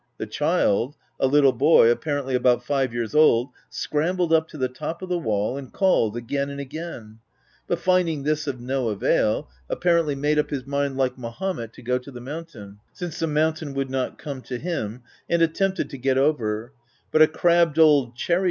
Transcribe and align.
The 0.17 0.25
child, 0.25 0.95
(a 1.19 1.27
little 1.27 1.51
boy, 1.53 1.91
apparently 1.91 2.33
about 2.33 2.63
five 2.65 2.91
years 2.91 3.13
old,) 3.13 3.49
scrambled 3.69 4.33
up 4.33 4.47
to 4.47 4.57
the 4.57 4.67
top 4.67 5.03
of 5.03 5.09
the 5.09 5.19
wall 5.19 5.57
and 5.57 5.71
called 5.71 6.17
again 6.17 6.49
and 6.49 6.59
again; 6.59 7.19
but 7.67 7.77
find 7.77 8.09
ing 8.09 8.23
this 8.23 8.47
of 8.47 8.59
no 8.59 8.89
avail, 8.89 9.47
apparently 9.69 10.15
made 10.15 10.39
up 10.39 10.49
his 10.49 10.65
mind, 10.65 10.97
like 10.97 11.19
Mahomet, 11.19 11.71
to 11.73 11.83
go 11.83 11.99
to 11.99 12.09
the 12.09 12.19
mountain 12.19 12.79
since 12.91 13.19
the 13.19 13.27
mountain 13.27 13.75
would 13.75 13.91
not 13.91 14.17
come 14.17 14.41
to 14.41 14.57
him, 14.57 15.03
and 15.29 15.43
attempted 15.43 15.87
to 15.91 15.99
get 15.99 16.17
over 16.17 16.71
3 17.11 17.11
but 17.11 17.21
a 17.21 17.27
crabbed 17.27 17.77
old 17.77 18.15
cherry 18.15 18.15
OF 18.15 18.15
WILDFELL 18.15 18.35
HALL. 18.37 18.39